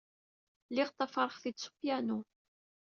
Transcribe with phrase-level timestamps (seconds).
[0.69, 2.19] Lliɣ ṭṭafareɣ-t-id s upyanu.